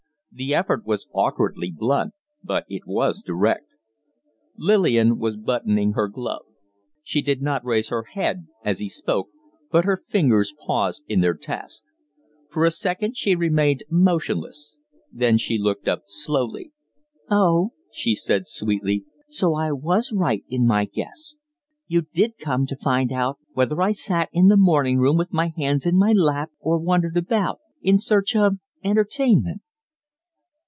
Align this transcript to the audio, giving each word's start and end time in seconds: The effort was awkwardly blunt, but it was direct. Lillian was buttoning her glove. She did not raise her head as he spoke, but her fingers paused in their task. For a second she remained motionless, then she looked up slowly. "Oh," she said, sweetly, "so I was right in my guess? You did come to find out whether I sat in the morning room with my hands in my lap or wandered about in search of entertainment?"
The 0.33 0.55
effort 0.55 0.85
was 0.85 1.09
awkwardly 1.11 1.71
blunt, 1.75 2.13
but 2.41 2.63
it 2.69 2.83
was 2.87 3.21
direct. 3.21 3.65
Lillian 4.57 5.19
was 5.19 5.35
buttoning 5.35 5.91
her 5.91 6.07
glove. 6.07 6.45
She 7.03 7.21
did 7.21 7.41
not 7.41 7.65
raise 7.65 7.89
her 7.89 8.03
head 8.03 8.47
as 8.63 8.79
he 8.79 8.87
spoke, 8.87 9.27
but 9.71 9.83
her 9.83 10.01
fingers 10.07 10.53
paused 10.57 11.03
in 11.09 11.19
their 11.19 11.33
task. 11.33 11.83
For 12.49 12.63
a 12.63 12.71
second 12.71 13.17
she 13.17 13.35
remained 13.35 13.83
motionless, 13.89 14.77
then 15.11 15.37
she 15.37 15.57
looked 15.57 15.89
up 15.89 16.03
slowly. 16.05 16.71
"Oh," 17.29 17.73
she 17.91 18.15
said, 18.15 18.47
sweetly, 18.47 19.03
"so 19.27 19.53
I 19.55 19.73
was 19.73 20.13
right 20.13 20.45
in 20.47 20.65
my 20.65 20.85
guess? 20.85 21.35
You 21.89 22.03
did 22.13 22.37
come 22.39 22.65
to 22.67 22.77
find 22.77 23.11
out 23.11 23.37
whether 23.53 23.81
I 23.81 23.91
sat 23.91 24.29
in 24.31 24.47
the 24.47 24.55
morning 24.55 24.97
room 24.97 25.17
with 25.17 25.33
my 25.33 25.51
hands 25.57 25.85
in 25.85 25.97
my 25.97 26.13
lap 26.13 26.51
or 26.61 26.79
wandered 26.79 27.17
about 27.17 27.59
in 27.81 27.99
search 27.99 28.33
of 28.33 28.55
entertainment?" 28.81 29.61